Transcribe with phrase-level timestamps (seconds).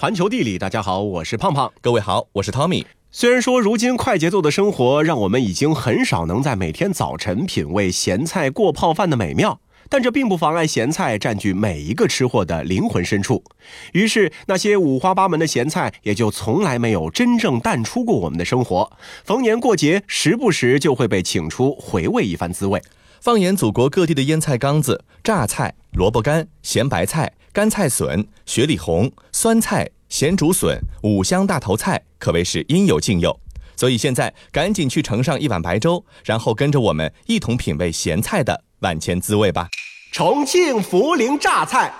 [0.00, 1.72] 环球地理，大家好，我是胖胖。
[1.80, 2.86] 各位好，我是汤米。
[3.10, 9.58] 虽然说如今快节奏的生活让我们已经很少能在每天早晨品味咸菜过泡饭的美妙，
[9.88, 13.42] 但这并不妨碍咸菜占据每一个吃货的灵魂深处。
[13.92, 18.88] 于是，那些五花八门的咸菜也就从来没有真正淡出过我们的生活。
[19.24, 22.80] 逢年过节，时不时就会被请出，回味一番滋味。
[23.20, 33.36] 放眼祖国各地的腌菜缸子，榨菜、萝卜干、咸白菜、干菜笋、雪里红、酸菜、咸竹笋、五香大头菜，可谓是应有尽有。
[33.74, 39.68] 所以现在赶紧去盛上一碗白粥，然后跟着我们一同品味咸菜的万千滋味吧。
[40.12, 41.92] 重庆涪陵榨菜，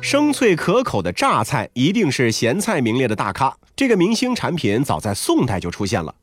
[0.00, 3.54] 生脆可口的榨菜一定是咸菜名列的大咖。
[3.76, 6.14] 这个明星产品早在宋代就出现了。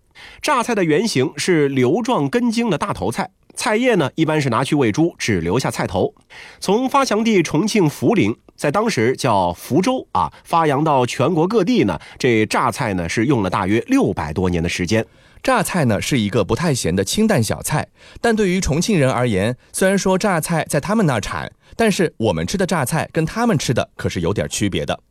[0.42, 3.30] 榨菜的原型是瘤状根茎的大头菜。
[3.56, 6.14] 菜叶呢，一般是拿去喂猪，只留下菜头。
[6.60, 15.06] 从发祥地重庆涪陵，在当时叫福州啊，发扬到全国各地呢，这榨菜呢是用了大约六百多年的时间。
[15.44, 17.88] 榨菜呢是一个不太咸的清淡小菜，
[18.22, 25.02] 但对于重庆人而言，虽然说榨菜在他们那儿产，但是我们吃的榨菜跟他们吃的可是有点区别的。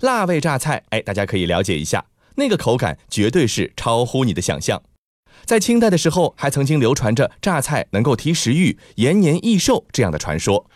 [0.00, 2.04] 辣味榨菜，哎，大家可以了解一下，
[2.36, 4.80] 那个口感绝对是超乎你的想象。
[5.44, 10.66] 在清代的时候，还曾经流传着榨菜能够提食欲、延年益寿这样的传说。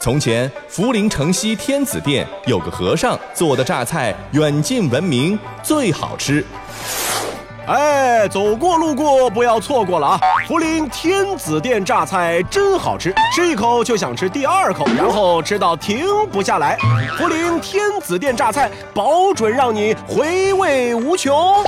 [0.00, 6.42] 从前，涪陵城西天子殿有个和尚做的榨菜，远近闻名，最好吃。
[7.70, 10.20] 哎，走过路过不要错过了啊！
[10.48, 16.76] 涪陵天子殿榨菜真好吃，吃一口就想吃第二口，然后吃到停不下来。
[17.16, 21.62] 涪陵天子殿榨菜保准让你回味无穷。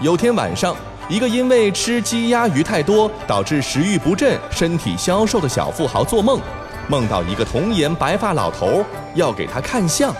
[0.00, 0.74] 有天晚上，
[1.06, 6.40] 一个因为吃鸡鸭鱼太多导致食欲不振、身体消瘦的小富豪做梦，
[6.88, 8.82] 梦到一个童颜白发老头
[9.14, 10.14] 要给他看相。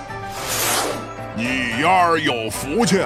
[1.35, 3.01] 你呀有福气。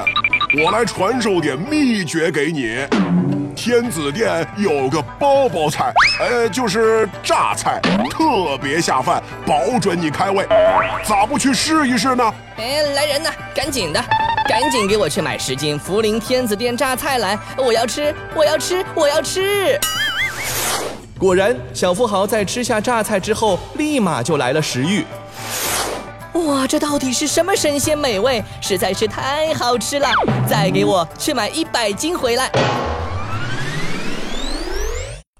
[0.54, 2.86] 我来传授点秘诀给你。
[3.56, 7.80] 天子殿有个包包菜，呃，就是榨菜，
[8.10, 10.46] 特别下饭，保准你开胃。
[11.04, 12.34] 咋不去试一试呢？
[12.58, 14.04] 哎，来人呐，赶紧的，
[14.48, 19.80] 赶紧给我去买十斤涪陵天子殿榨菜来，我要吃，我要吃，我要吃。
[21.18, 25.02] 果然，小富豪在吃下榨菜之后，立马就来了食欲。
[26.44, 28.44] 哇，这到底是什么神仙美味？
[28.60, 30.08] 实在是太好吃了！
[30.48, 32.50] 再给我去买一百斤回来。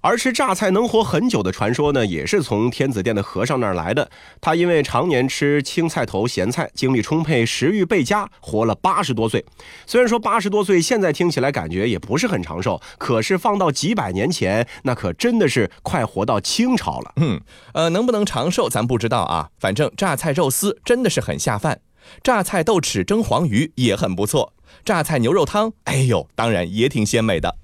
[0.07, 4.09] 而吃榨菜能活很久的传说呢，也是从天子殿的和尚那儿来的。
[4.41, 9.45] 他因为常年吃青菜头咸菜，精力充沛，食欲倍佳，活了八十多岁。
[9.85, 17.13] 虽然说八十多岁现在听起来感觉也不是很长寿，可是放到几百年前，那可真的是快活到清朝了。
[17.17, 17.41] 嗯，
[17.73, 21.81] 呃，能不能长寿咱不知道啊，反正榨菜肉丝真的是很下饭，
[22.23, 24.53] 榨菜豆豉蒸黄鱼也很不错，
[24.85, 27.57] 榨菜牛肉汤，哎呦，当然也挺鲜美的。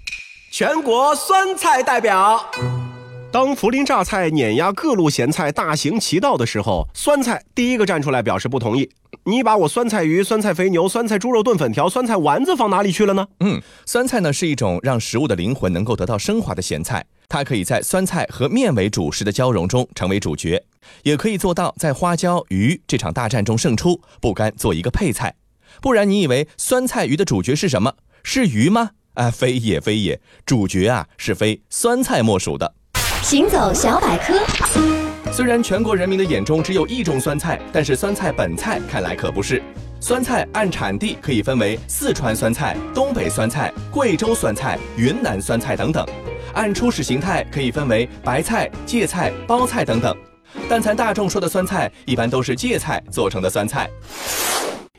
[0.55, 2.39] 全国酸菜代表，
[3.33, 8.91] 当涪陵榨菜碾压各路咸菜大行其道的时候，酸菜第一个站出来表示不同意。
[9.25, 13.27] 你把我酸菜鱼、酸菜肥牛、酸菜猪肉炖粉条、酸菜丸子放哪里去了呢？
[13.41, 20.63] 嗯，酸菜呢是一种让食物的灵魂能够得到升华的咸菜，它可以在酸菜和面为主食的交融中成为主角，
[21.05, 25.35] 也可以做到在花椒鱼这场大战中胜出，不甘做一个配菜。
[25.81, 27.95] 不然你以为酸菜鱼的主角是什么？
[28.23, 28.91] 是鱼吗？
[29.15, 32.75] 啊，非也非也，主角啊是非酸菜莫属的。
[33.23, 34.35] 行走小百科。
[35.33, 39.63] 虽然全国人民的眼中只有一种酸菜，但是酸菜本菜看来可不是。
[40.01, 46.05] 酸菜按产地可以分为四川酸菜、东北酸菜、贵州酸菜、云南酸菜等等；
[46.55, 50.15] 按初始形态可以分为白菜、芥菜、包菜等等。
[50.69, 53.89] 但咱大众说的酸菜，一般都是芥菜做成的酸菜。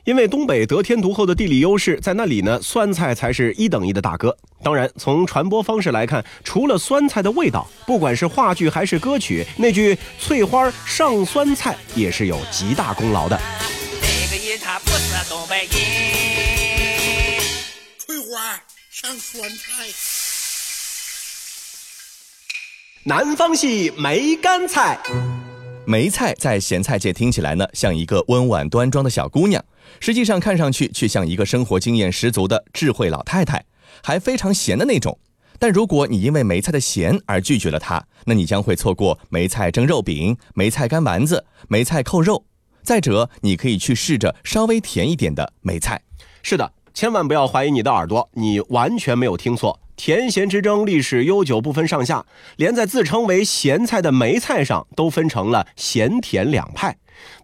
[0.06, 4.36] 因为东北得天独厚的地理优势，在那里呢，酸菜才是一等一的大哥。
[4.62, 13.40] 当然，从传播方式来看，除了酸菜的味道，不管是话剧还是歌曲，那句“翠花上酸菜”也是有极大功劳的。
[14.02, 15.70] 这个音它不是东北音。
[17.98, 18.62] 翠花
[18.92, 19.88] 上酸菜。
[23.06, 25.00] 南方系梅干菜。
[25.86, 29.64] 梅菜在咸菜界听起来呢，像一个温婉端庄的小姑娘，
[30.00, 33.66] 实际上看上去却像一个生活经验十足的智慧老太太，
[34.02, 35.18] 还非常咸的那种。
[35.60, 42.46] 但如果你因为梅菜的咸而拒绝了它，那你将会错过梅菜蒸肉饼、梅菜干丸子、梅菜扣肉。
[42.82, 46.02] 再者，你可以去试着稍微甜一点的梅菜。
[46.42, 49.80] 是的，千万不要怀疑你的耳朵，你完全没有听错。
[49.96, 52.26] 甜咸之争历史悠久，不分上下，
[52.58, 56.98] 连在自称为咸菜的梅菜上都分成了咸甜两派。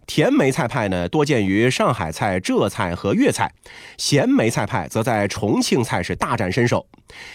[0.06, 3.46] 甜梅菜派呢，多见于上海菜、浙菜和粤菜；
[3.96, 6.84] 咸梅菜派则在重庆菜是大展身手。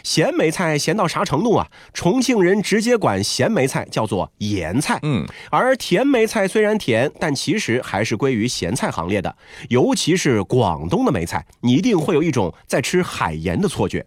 [0.03, 1.67] 咸梅菜咸到啥程度啊？
[1.93, 4.99] 重庆人直接管咸梅菜叫做盐菜。
[5.03, 9.33] 嗯，而甜梅菜虽然甜，但其实还是归于咸菜行列的。
[9.69, 14.05] 尤其是广东的梅菜，你一定会有一种在吃海盐的错觉。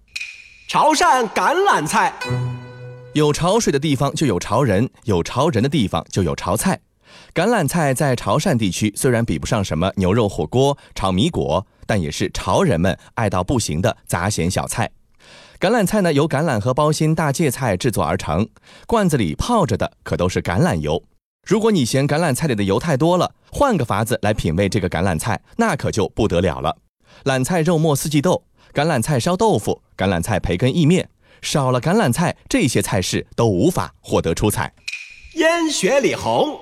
[0.68, 2.12] 潮汕橄榄菜，
[3.14, 6.78] 有潮水的地方就有潮人，有潮人的地方就有潮菜。
[7.32, 14.90] 橄榄菜在潮汕地区虽然比不上什么牛肉火锅、炒米果，但也是潮人们爱到不行的杂咸小菜。
[15.58, 18.46] 橄榄菜呢，由橄榄和包心大芥菜制作而成，
[18.86, 21.02] 罐子里泡着的可都是橄榄油。
[21.46, 26.76] 如果你嫌橄榄菜里的油太多了，换个法子来品味这个橄榄菜，那可就不得了了。
[27.24, 28.44] 榄菜肉末四季豆，
[28.74, 31.08] 橄榄菜烧豆腐，橄榄菜培根意面，
[31.42, 34.72] 少了橄榄菜，这些菜式都无法获得出彩。
[35.34, 36.58] 烟雪里红，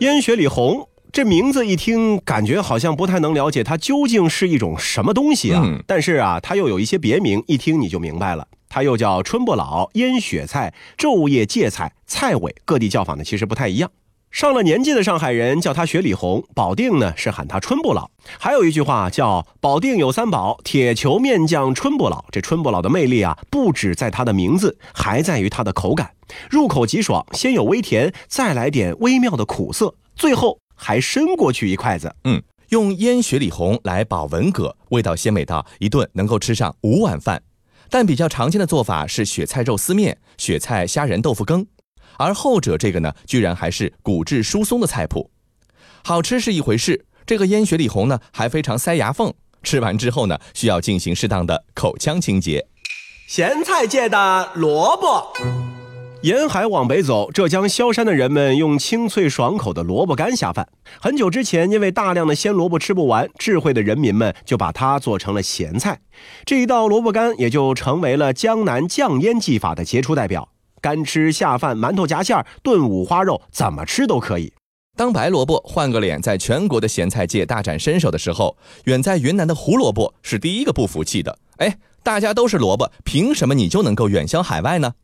[0.00, 5.62] 烟雪里红这名字一听，感觉好像不太能了解它究竟是一种什么东西啊。
[5.64, 8.46] 嗯但是啊，它又有一些别名，一听你就明白了。
[8.68, 13.90] 它又叫春不老、烟雪菜、昼夜芥菜、菜尾，各地叫法呢其实不太一样。
[14.36, 18.10] 上了年纪的上海人叫它雪里红，保定呢是喊它春不老。
[18.38, 22.22] 还有一句话叫“保定有三宝，铁球面酱春不老”。
[22.30, 26.10] 这春不老的魅力啊，不止在它的名字，还在于它的口感，
[26.50, 32.14] 入口即爽，先有微甜，再来点微妙的苦涩，最后还伸过去一筷子。
[32.24, 37.42] 嗯，用腌雪里红来保文蛤，味道鲜美到一顿能够吃上五碗饭。
[37.88, 41.66] 但比较常见的做法是雪菜肉丝面、雪菜虾仁豆腐羹，
[42.18, 45.30] 而后者这个呢，居然还是骨质疏松的菜谱。
[46.04, 49.32] 好吃是一回事，这个腌雪里红呢还非常塞牙缝，
[49.62, 52.66] 吃完之后呢，需要进行适当的口腔清洁。
[53.28, 55.32] 咸菜界的萝卜。
[56.22, 60.66] 沿海往北走，浙江萧山的人们用清脆爽口的萝卜干下饭。
[61.00, 66.00] 很久之前，因为大量的鲜萝卜吃不完，智慧的人民们就把它做成了咸菜。
[66.44, 70.48] 这一道萝卜干也就成为了江南酱腌技法的杰出代表。
[70.80, 74.52] 干吃下饭，馒头夹馅儿，炖五花肉，怎么吃都可以。
[74.96, 81.38] 当白萝卜换个脸在全国的咸菜界大展身手的时候，远在云南的胡萝卜是第一个不服气的。
[81.58, 84.94] 哎，大家都是萝卜，凭什么你就能够远销海外呢？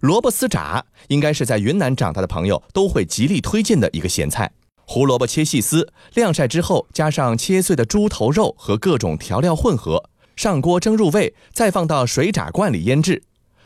[0.00, 4.52] 萝卜丝炸应该是在云南长大的朋友都会极力推荐的一个咸菜。
[4.84, 13.22] 胡萝卜切细丝，晾晒之后，加上切碎的猪头肉和各种调料混合，上锅蒸入味，再放到水炸罐里腌制。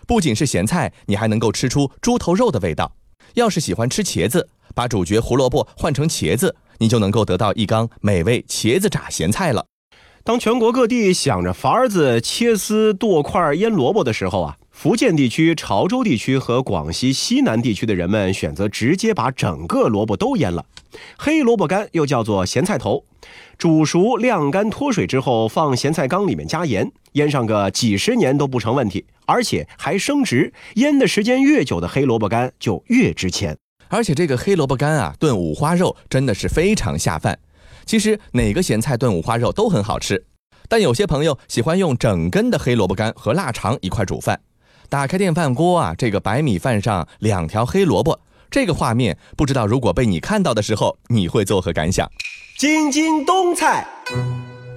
[0.07, 2.93] 不仅是咸菜，你还能够吃出猪头肉的味道。
[3.35, 9.67] 要是喜欢吃茄子，把主角胡萝卜换成茄子，你就能够得到一缸美味茄子炸咸菜了。
[10.23, 20.65] 当全国各地想着法子切丝剁块腌萝卜的时候啊，福建地区、潮州地区和广西西南地区的人们选择直接把整个萝卜都腌了。
[21.17, 23.05] 黑萝卜干又叫做咸菜头，
[23.59, 30.53] 煮熟晾干脱水之后，放咸菜缸里面加盐，腌上个几十年都不成问题，而且还升值。
[30.75, 33.57] 腌的时间越久的黑萝卜干就越值钱。
[33.89, 37.39] 而且这个黑萝卜干啊，炖五花肉真的是非常下饭。
[37.85, 40.25] 其实哪个咸菜炖五花肉都很好吃，
[40.69, 44.41] 但有些朋友喜欢用整根的黑萝卜干和腊肠一块煮饭。
[44.89, 48.21] 打开电饭锅啊，这个白米饭上两条黑萝卜，
[48.51, 52.11] 这个画面不知道如果被你看到的时候，你会作何感想？
[52.59, 53.87] 京津冬菜，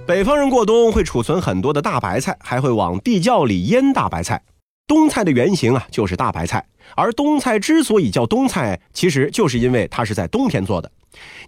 [0.06, 4.42] 北方人过冬会储存很多的大白菜，还会往地窖里腌大白菜。
[4.86, 6.66] 冬菜的原型啊，就是大白菜。
[6.96, 10.90] 而冬菜之所以叫冬菜，其实就是因为它是在冬天做的。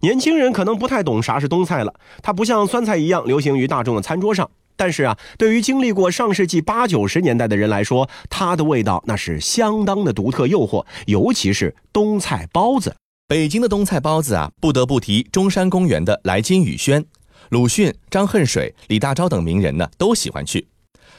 [0.01, 4.49] 年轻人可能不太懂啥是冬菜了，它不像酸菜一样流行于大众的餐桌上。
[4.77, 12.95] 但是啊，对于经历过上世纪八九十年代的人来说，它的味道那是相当的独特诱惑，尤其是冬菜包子。
[13.29, 17.05] 北京的冬菜包子啊，不得不提中山公园的来金宇轩，
[17.49, 20.67] 鲁迅、张恨水、李大钊等名人呢都喜欢去。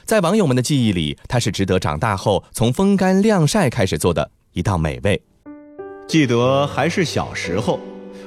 [0.06, 5.22] 在网友们的记忆里，它是值得长大后从风干晾晒开始做的一道美味。
[6.08, 7.80] 记得还是小时候，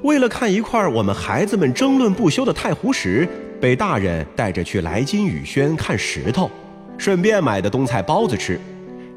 [0.02, 3.28] 为了看一块我们孩子们争论不休的太湖石，
[3.60, 6.50] 被大人带着去来金宇轩看石头，
[6.98, 8.60] 顺便买的冬菜包子吃，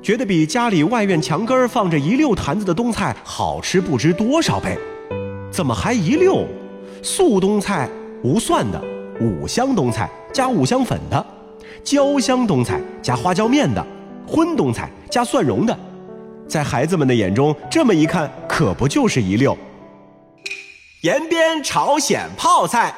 [0.01, 4.77] 觉得比家里外院墙根儿放着一溜坛子的冬菜好吃不知多少倍。
[5.51, 6.45] 怎么还一溜？
[7.01, 7.89] 素冬菜
[8.23, 8.81] 无蒜的，
[9.19, 11.25] 五香冬菜加五香粉的，
[11.83, 13.85] 焦香冬菜加花椒面的，
[14.27, 15.77] 荤冬菜加蒜蓉的。
[16.47, 19.57] 在孩子们的眼中，这么一看，可不就是一溜。
[21.01, 22.93] 延边朝鲜泡菜，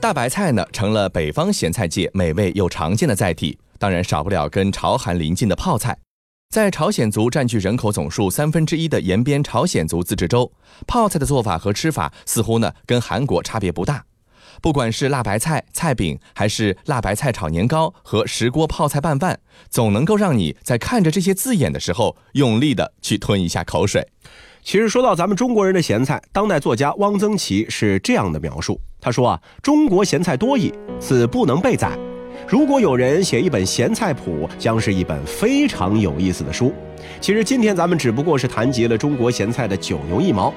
[0.00, 5.98] 大白菜呢，成了北方咸菜界美味又常见的载体，当然少不了跟朝韩邻近的泡菜。
[6.50, 10.52] 在朝鲜族占据人口总数三分之一的延边朝鲜族自治州，
[10.86, 14.04] 泡菜的做法和吃法似乎呢跟韩国差别不大。
[14.62, 24.06] 不管是辣白菜、菜饼，还是辣白菜炒年糕和石锅泡菜拌饭，总能够让你在看着这些字眼的时候，用力的去吞一下口水。
[24.68, 30.70] 其实说到咱们中国人的咸菜，当代作家汪曾祺是这样的描述：他说啊，中国咸菜多矣，
[31.00, 31.98] 此不能备载。
[32.46, 36.70] 如果有人写一本咸菜谱，将是一本非常有意思的书。
[37.18, 40.52] 其实今天咱们只不过是谈及了中国咸菜的九牛一毛。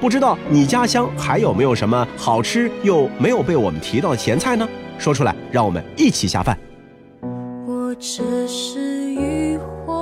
[0.00, 4.66] 不知道你家乡还有没有什么好吃又没有被我们提到的咸菜呢？
[4.96, 6.58] 说出来，让我们一起下饭。
[7.66, 9.99] 我只是渔火，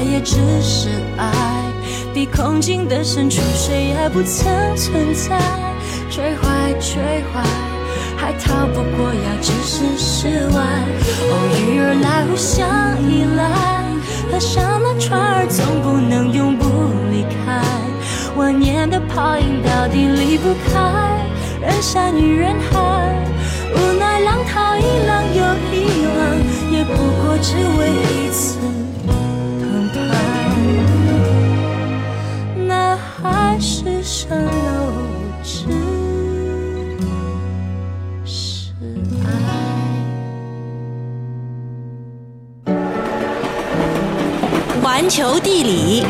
[0.00, 0.88] 爱也只是
[1.18, 1.30] 爱。
[2.14, 5.38] 比空境的深处，谁也不曾存在。
[6.08, 7.44] 追坏，追坏，
[8.16, 10.62] 还逃不过要置身事外。
[11.30, 12.66] 偶遇而来，互相
[13.06, 13.44] 依赖，
[14.32, 16.64] 河上的船儿总不能永不
[17.12, 17.62] 离开。
[18.36, 20.80] 万年的泡影到底离不开
[21.60, 23.14] 人山与人海，
[23.74, 26.18] 无奈浪淘一浪又一浪，
[26.72, 28.56] 也不过只为一次
[33.22, 34.92] 海市蜃楼，
[35.42, 35.66] 只
[38.24, 38.72] 是
[39.26, 39.28] 爱。
[44.82, 46.02] 环球地理，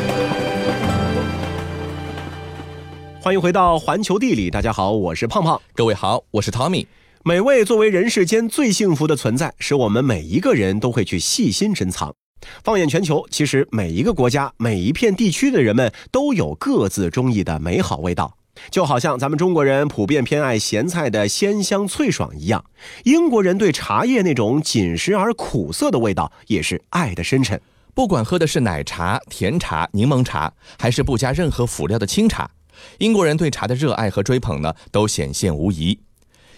[3.21, 5.61] 欢迎回到环球地理，大家好，我是胖胖。
[5.75, 6.87] 各位好，我是 Tommy。
[7.25, 12.15] 美味作为人世间最幸福的存在，使我们每一个人都会去细心珍藏。
[12.63, 18.37] 放眼全球，其实每一个国家、每一片地区的人们都有各自中意的美好味道。
[18.71, 22.65] 就好像咱们中国人普遍偏爱咸菜的鲜香脆爽一样，
[23.05, 27.59] 英国人对茶叶那种紧实而苦涩的味道也是爱的深沉。
[27.95, 32.51] 不管喝的是奶茶、甜茶、柠檬茶，还是不加任何辅料的清茶，
[32.99, 35.99] 英国人对茶的热爱和追捧呢，都显现无疑。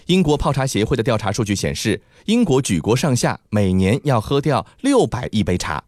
[0.07, 5.83] 英国泡茶协会的调查数据显示，英国举国上下每年要喝掉六百亿杯茶，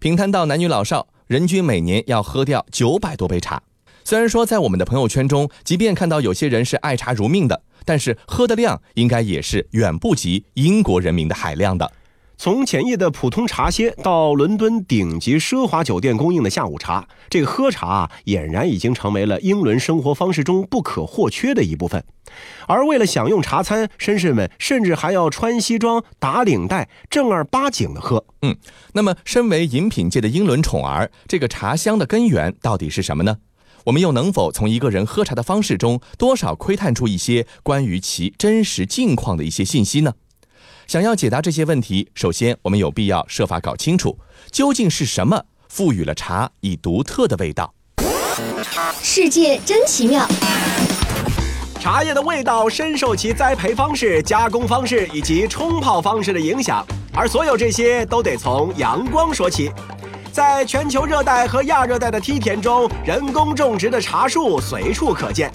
[0.00, 3.62] 平摊到男女老少，人均每年要喝掉九百多杯茶。
[4.04, 11.92] 虽然说在我们的朋友圈中，即便看到有些人是爱茶如命的，但是喝的量应该也是远不及英国人民的海量的。
[12.40, 22.04] 从浅易的普通茶歇到伦敦顶级奢华酒店供应的下午茶，这个喝茶啊，俨然已经成为了英伦生活方式中不可或缺的一部分。
[22.68, 28.24] 而为了享用茶餐，绅士们甚至还要穿西装、打领带，正儿八经的喝。
[28.42, 28.56] 嗯，
[28.92, 33.38] 那么身为饮品界的英伦宠儿，这个茶香的根源到底是什么呢？
[33.86, 40.12] 我们又能否从一个人喝茶的方式中，多少窥探出一些关于其真实境况的一些信息呢？
[40.88, 44.18] 想要解答这些问题，首先我们有必要设法搞清楚，
[44.50, 47.74] 究竟是什么赋予了茶以独特的味道。
[49.02, 50.26] 世界真奇妙。
[51.78, 59.70] 茶叶的味道深受其栽培方式、加工方式以及冲泡方式的影响，而所有这些都得从阳光说起。
[60.32, 65.52] 在全球热带和亚热带的梯田中，人工种植的茶树随处可见。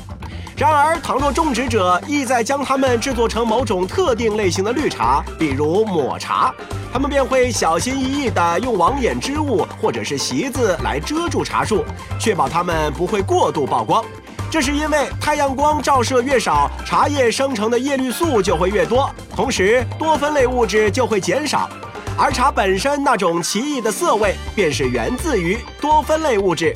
[0.64, 6.56] 然而，倘若种植者意在将它们制作成某种特定类型的绿茶，比如抹茶，
[6.90, 11.84] 他们便会小心翼翼地用网眼织物或者是席子来遮住茶树，
[12.18, 14.02] 确保它们不会过度曝光。
[14.50, 21.70] 这是因为太阳光照射越少，茶叶生成的叶绿素就会越多，同时多酚类物质就会减少。
[22.18, 26.74] 而茶本身那种奇异的涩味，便是源自于多酚类物质。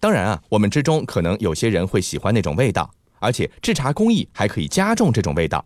[0.00, 2.88] 当然啊，我们之中可能有些人会喜欢那种味道，
[3.18, 5.64] 而且制茶工艺还可以加重这种味道。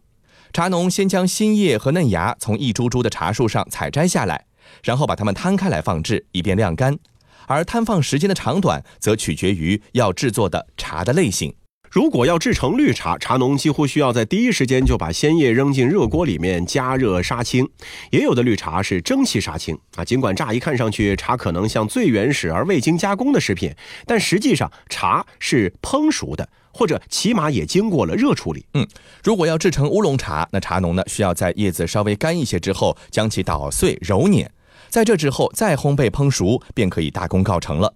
[0.53, 4.47] 茶农先将新叶和嫩芽从一株株的茶树上采摘下来，
[4.83, 6.99] 然后把它们摊开来放置，以便晾干。
[7.47, 11.55] 而摊放时间的长短，则取决于要制作的茶的类型。
[11.93, 17.69] 如果要制成绿茶，茶农几乎需要在第一时间就把鲜叶扔进热锅里面加热杀青。
[18.11, 23.71] 也有的绿茶是蒸汽杀青啊，尽管乍一看上去茶可能像最原始而未经加工的食品，
[24.07, 28.65] 但实际上茶是烹熟的，或者起码也经过了热处理。
[28.73, 28.89] 嗯，
[29.23, 34.51] 如果要制成乌龙茶，那茶农呢需要在叶子稍微干一些之后，将其捣碎揉捻，
[34.89, 37.93] 在这之后再烘焙烹熟，便可以大功告成了。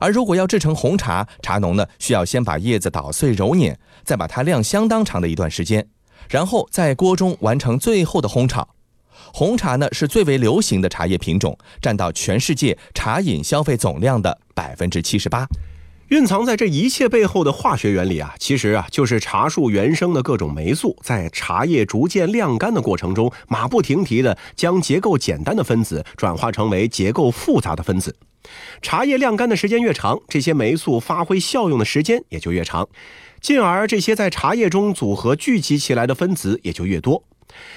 [0.00, 5.86] 而如果要制成红茶，茶农呢需要先把叶子捣碎揉捻，再把它晾相当长的一段时间，
[6.28, 8.68] 然后在锅中完成最后的烘炒。
[9.32, 15.46] 红茶呢是最为流行的茶叶品种，占到全世界茶饮消费总量的百分之七十八。
[16.08, 28.16] 蕴藏在这一切背后的化学原理啊，其实啊就是茶树原生的各种霉素在茶叶逐渐晾干的过程中，马不停蹄地将结构简单的分子转化成为结构复杂的分子。
[28.80, 32.88] 茶叶晾干的时间越长，这些霉素发挥效用的时间也就越长，
[33.42, 37.22] 进而这些在茶叶中组合聚集起来的分子也就越多。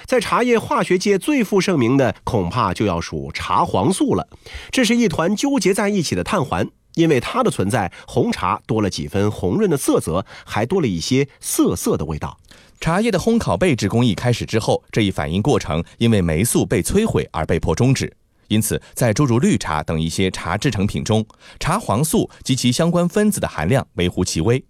[0.06, 4.30] 在茶叶化学界最负盛名的，恐怕就要数茶黄素了。
[4.70, 12.38] 这是一团纠结在一起的碳环，因为它的存在，红茶多了几分红润的色泽，还多了一些涩涩的味道。
[12.80, 18.12] 茶叶的烘烤焙制工艺开始之后，这一反应过程因为霉素被摧毁而被迫终止。
[18.48, 21.26] 因此，在诸如绿茶等一些茶制成品中，
[21.60, 24.64] 茶黄素及其相关分子的含量微乎其微。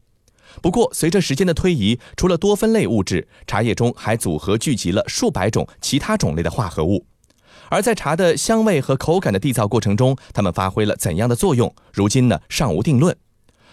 [0.62, 7.06] 不过，随着时间的推移，除了多酚类物质，茶叶中还组合聚集了数百种其他种类的化合物。
[7.72, 13.16] 而在茶的香味和口感的缔造过程中，它们发挥了怎样的作用，如今呢尚无定论。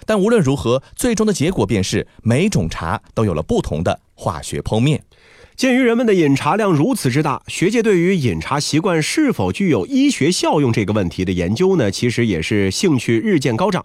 [0.06, 5.02] 但无论如何，最终的结果便是每种茶都有了不同的化学剖面。
[5.56, 13.84] 鉴于人们的饮茶量如此之大，学界对于饮茶习惯是否具有医学效用这个问题的研究呢，其实也是兴趣日渐高涨。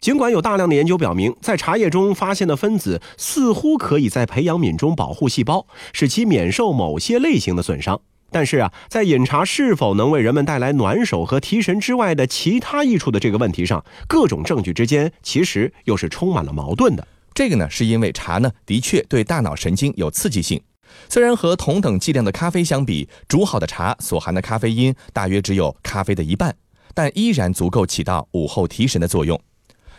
[0.00, 8.00] 尽管有大量的研究表明，在茶叶中发现的分子似乎可以在培养皿中保护细胞，使其免受某些类型的损伤，
[8.34, 17.06] 但是啊，在饮茶是否能为人们带来暖手和提神之外的其他益处的这个问题上，各种证据之间其实又是充满了矛盾的。
[17.32, 20.60] 这个呢，是因为茶呢的确对大脑神经有刺激性。
[21.08, 26.56] 虽然和同等剂量的咖啡相比，煮好的茶所含的咖啡因大约只有咖啡的一半，
[26.92, 29.40] 但依然足够起到午后提神的作用。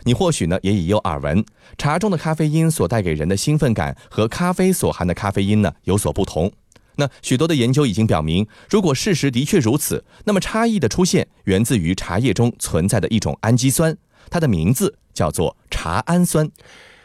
[0.04, 1.42] 你或许呢也已有耳闻，
[1.78, 6.52] 茶中的咖啡因所带给人的兴奋感和咖啡所含的咖啡因呢有所不同。
[6.96, 13.96] 那许多的研究已经表明，如果事实的确如此，那么差异的出现源自于茶叶中存在的一种氨基酸，
[14.30, 16.50] 它的名字叫做茶氨酸。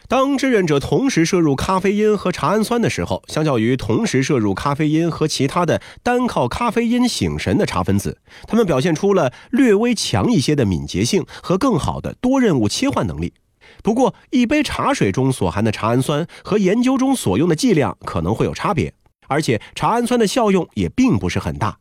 [0.08, 13.34] 当志愿者同时摄入咖啡因和茶氨酸的时候，相较于同时摄入咖啡因和其他的单靠咖啡因醒神的茶分子，他们表现出了略微强一些的敏捷性和更好的多任务切换能力。
[13.82, 18.93] 不过，一杯茶水中所含的茶氨酸和研究中所用的剂量可能会有差别，
[19.32, 21.78] 而且茶氨酸的效用也并不是很大。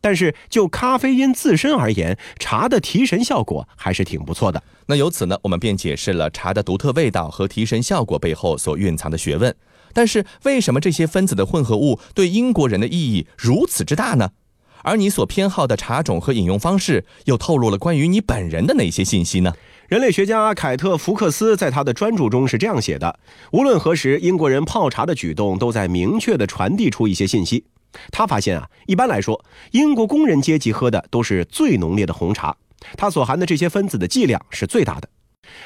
[0.00, 4.62] 但是就咖啡因自身而言，茶的提神效果还是挺不错的。
[4.86, 9.54] 那由此呢，我们便解释了茶的独特味道和提神效果背后所蕴藏的学问。
[9.92, 14.30] 但是为什么这些分子的混合物对英国人的意义如此之大呢？
[14.84, 19.52] 而你所偏好的茶种和饮用方式又透露了关于你本人的哪些信息呢？
[19.88, 23.18] 人类学家凯特·福克斯在他的专著中是这样写的：
[23.52, 27.64] 无论何时，英国人泡茶的举动都在明确地传递出一些信息。
[28.10, 29.42] 他发现啊，一般来说，
[29.72, 32.56] 英国工人阶级喝的都是最浓烈的红茶，
[32.96, 35.08] 它所含的这些分子的剂量是最大的。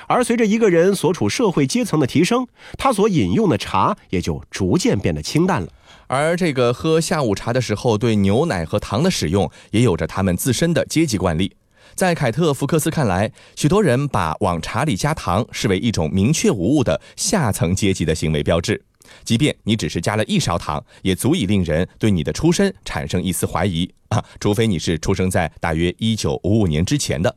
[0.07, 5.69] 而随着一个人所处社会阶层的提升，他所饮用的茶也就逐渐变得清淡了。
[6.07, 11.55] 而这个喝下午茶的时候，对牛奶和糖的使用也有着他们自身的阶级惯例。
[11.95, 18.83] 在凯特·福克斯看来，许多人把往茶里加糖视为一种明确无误的下层阶级的行为标志。
[19.25, 24.23] 即便你只是加了一勺糖，也足以令人对你的出身产生一丝怀疑啊！
[24.39, 27.35] 除非你是出生在大约一九五五年之前的。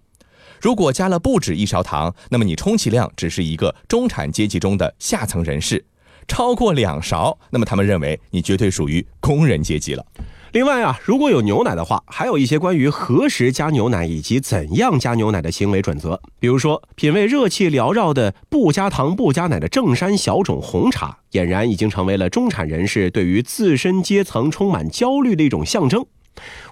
[0.62, 5.80] 如果加了不止一勺糖，那么你充其量只是一个中产阶级中的下层人士；
[6.28, 10.06] 超过两勺，那么他们认为你绝对属于工人阶级了。
[10.52, 16.22] 另外啊，如果有牛奶的话，还有一些关于何时加牛奶以及怎样加牛奶的行为准则。
[16.40, 26.06] 比如说，品味热气缭绕的不加糖不加奶的正山小种红茶，俨然已经成为了中产人士对于自身阶层充满焦虑的一种象征。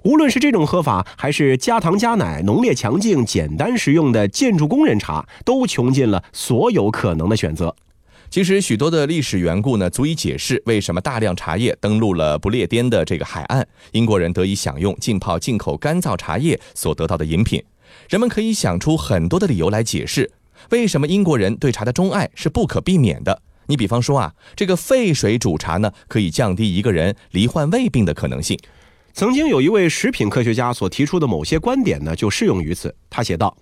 [0.04, 7.76] 无论是这种喝法，还是加糖加奶、浓烈强劲、简单实用的建筑工人茶，都穷尽了所有可能的选择。
[8.30, 17.63] 其实许多的历史缘故呢，足以解释为什么大量茶叶登陆了不列颠的这个海岸，英国人得以享用浸泡进口干燥茶叶所得到的饮品。
[18.08, 20.32] 人们可以想出很多的理由来解释，
[20.69, 23.41] 为什么英国人对茶的钟爱是不可避免的。
[23.65, 28.58] 你比方说啊，这个沸水煮茶呢，可以降低一个人罹患胃病的可能性。
[29.19, 32.95] 曾经有一位食品科学家所提出的某些观点呢，就适用于此。
[33.10, 33.53] 他写道：“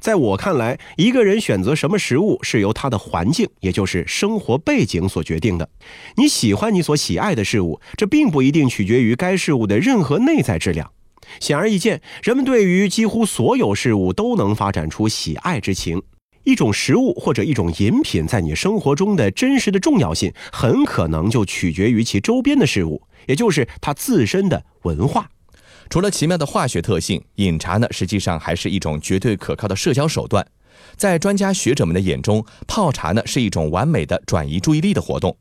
[0.00, 5.68] 在我看来，一个人选择什么食物是由他的环境，也就是生活背景所决定的。
[6.16, 10.90] 你喜欢你所喜爱的事物，这并不一定取决于该事物的任何内在质量。
[11.38, 16.02] 显而易见，人们对于几乎所有事物都能发展出喜爱之情。
[16.44, 25.30] 一种食物或者一种饮品在你生活中的真实的重要性，很可能就取决于其周边的事物。”也就是它自身的文化。
[25.88, 30.46] 除了奇妙的化学特性，饮茶呢，实际上还是一种绝对可靠的社交手段。
[30.96, 35.36] 在专家学者们的眼中，泡茶呢是一种完美的转移注意力的活动。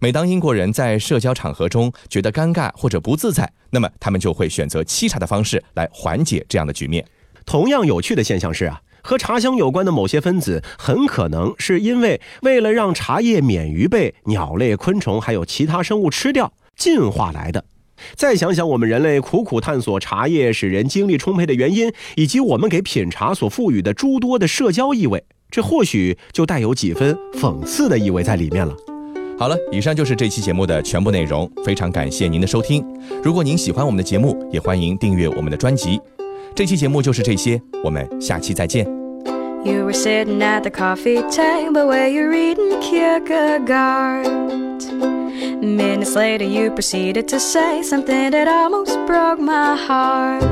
[0.00, 7.04] 每当英国人在社交场合中觉得尴尬或者不自在，那么他们就会选择沏茶的方式来缓解这样的局面。
[7.44, 16.52] 同样有趣的现象是啊，和茶香有关的某些分子，很可能是因为为了让茶叶免于被鸟类、昆虫还有其他生物吃掉。
[16.76, 17.64] 进化来的。
[18.14, 28.76] 再想想我们人类苦苦探索茶叶使人精力充沛的原因，以及我们给品茶所赋予的诸多的社交意味，这或许就带有几分讽刺的意味在里面了。
[29.38, 32.84] 好了，以上就是这期节目的全部内容，非常感谢您的收听。
[33.22, 35.98] 如果您喜欢我们的节目，也欢迎订阅我们的专辑。
[36.55, 38.85] 这期节目就是这些，我们下期再见。
[39.63, 44.27] You were sitting at the coffee table where you're reading Kierkegaard.
[45.61, 50.43] Minutes later, you proceeded to say something that almost broke my heart.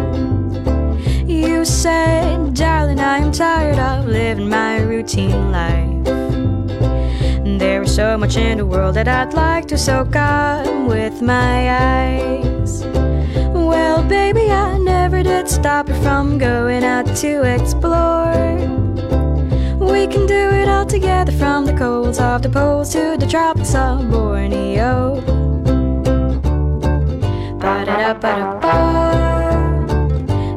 [1.26, 5.88] You said, Darling, I am tired of living my routine life.
[7.58, 11.70] There is so much in the world that I'd like to soak up with my
[11.72, 12.84] eyes.
[13.67, 18.33] well, baby, I never did stop her from going out to explore.
[19.79, 23.75] We can do it all together from the colds of the poles to the tropics
[23.75, 25.21] of Borneo.
[27.59, 28.75] Ba da da ba da ba,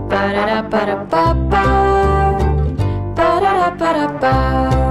[0.09, 1.65] ba da da ba da ba ba,
[3.15, 4.86] ba da da ba da ba.